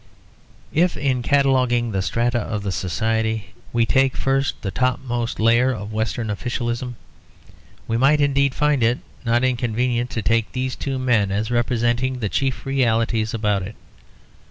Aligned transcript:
If 0.73 0.97
in 0.97 1.21
cataloguing 1.21 1.91
the 1.91 2.01
strata 2.01 2.39
of 2.39 2.63
the 2.63 2.71
society 2.71 3.53
we 3.71 3.85
take 3.85 4.17
first 4.17 4.59
the 4.63 4.71
topmost 4.71 5.39
layer 5.39 5.69
of 5.71 5.93
Western 5.93 6.31
officialism, 6.31 6.95
we 7.87 7.97
might 7.97 8.19
indeed 8.19 8.55
find 8.55 8.81
it 8.81 8.97
not 9.23 9.43
inconvenient 9.43 10.09
to 10.09 10.23
take 10.23 10.51
these 10.53 10.75
two 10.75 10.97
men 10.97 11.31
as 11.31 11.51
representing 11.51 12.17
the 12.17 12.29
chief 12.29 12.65
realities 12.65 13.35
about 13.35 13.61
it. 13.61 13.75